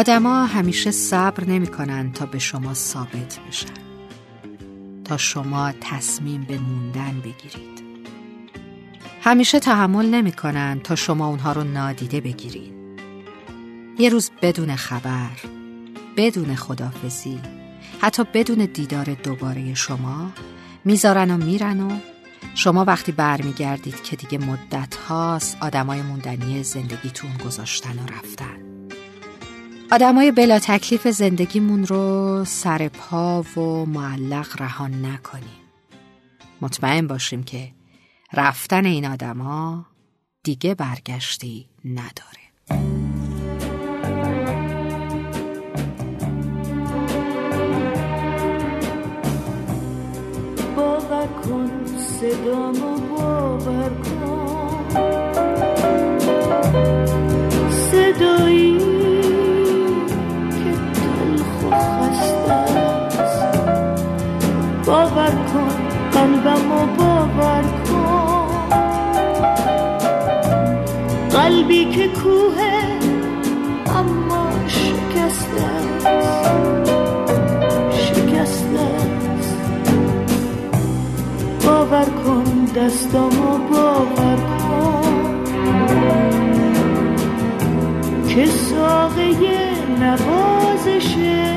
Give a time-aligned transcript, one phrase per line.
[0.00, 3.68] آدما همیشه صبر نمی کنن تا به شما ثابت بشن.
[5.04, 7.84] تا شما تصمیم به موندن بگیرید.
[9.22, 12.72] همیشه تحمل نمی کنن تا شما اونها رو نادیده بگیرید.
[13.98, 15.30] یه روز بدون خبر
[16.16, 17.40] بدون خدافزی
[18.00, 20.30] حتی بدون دیدار دوباره شما
[20.84, 21.98] می‌ذارن و میرن و
[22.54, 28.69] شما وقتی برمیگردید که دیگه مدت هاست آدمای موندنی زندگیتون گذاشتن و رفتن.
[29.92, 35.60] آدمای بلا تکلیف زندگیمون رو سر پا و معلق رهان نکنیم.
[36.60, 37.72] مطمئن باشیم که
[38.32, 39.86] رفتن این آدما
[40.42, 42.40] دیگه برگشتی نداره.
[50.76, 54.39] باور کن صدامو باور کن.
[71.60, 72.60] قلبی که کوه
[73.96, 76.30] اما شکسته است.
[81.66, 85.14] باور کن دستامو باور کن
[88.28, 89.32] که ساقه
[90.00, 91.56] نوازشه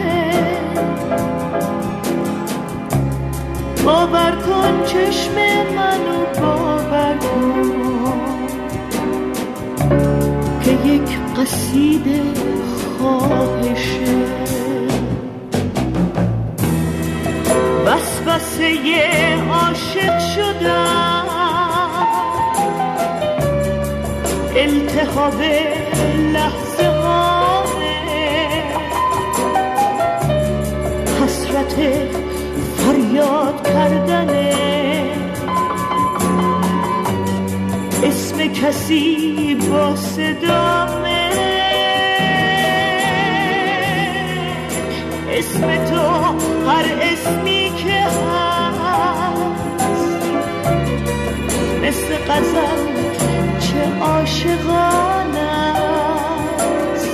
[3.86, 5.36] باور کن چشم
[5.76, 6.63] منو باور
[11.44, 12.22] قصیده
[12.98, 14.16] خواهشه
[17.86, 18.68] وسوسه
[19.52, 21.26] عاشق شدم
[24.56, 25.42] التهاب
[26.34, 27.98] لحظه هامه
[31.22, 31.76] حسرت
[32.78, 34.54] فریاد کردنه
[38.04, 41.13] اسم کسی با صدامه.
[45.34, 46.02] اسم تو
[46.70, 48.94] هر اسمی که هست.
[51.84, 52.78] مثل قزل
[53.60, 57.08] چه عاشقان است.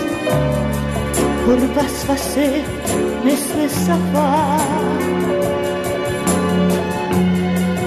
[1.46, 2.64] پر وسوسه
[3.26, 4.60] مثل سفر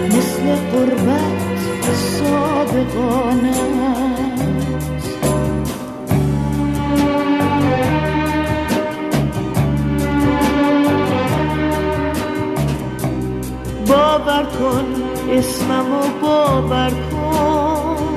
[0.06, 1.59] مثل قربت
[2.19, 3.81] صادقانه
[14.12, 14.89] باور کن
[15.31, 18.17] اسممو باور کن.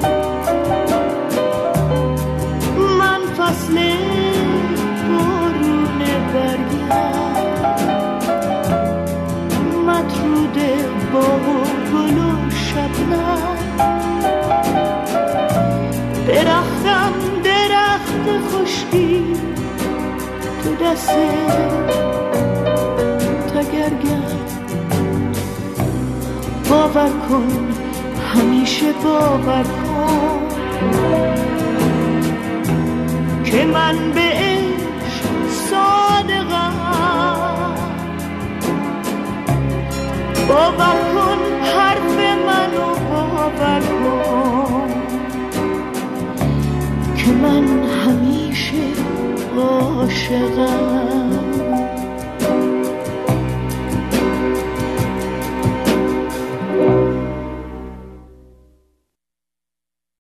[3.00, 3.75] من فصل
[5.07, 6.01] بارون
[6.33, 6.89] برگم.
[9.88, 10.57] مطرود
[11.13, 11.63] باغ و
[11.94, 13.57] گل و شبنم.
[16.27, 17.13] درختم
[17.44, 19.35] درخت خشکی
[20.63, 21.16] تو دست
[23.53, 24.64] تگرگم.
[26.75, 27.47] باور کن
[28.34, 30.41] همیشه باور کن
[33.44, 36.74] که من به عشق صادقم.
[40.47, 44.92] باور کن حرف منو باور کن
[47.18, 48.84] که من همیشه
[49.57, 51.14] عاشقم.